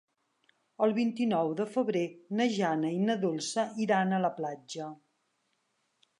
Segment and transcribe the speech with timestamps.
[0.85, 2.03] El vint-i-nou de febrer
[2.39, 4.91] na Jana i na Dolça iran a la platja.